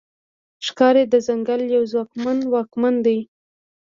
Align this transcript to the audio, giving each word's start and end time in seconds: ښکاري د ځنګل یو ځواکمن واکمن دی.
ښکاري 0.65 1.03
د 1.09 1.15
ځنګل 1.27 1.61
یو 1.75 1.83
ځواکمن 1.91 2.37
واکمن 2.53 2.95
دی. 3.05 3.19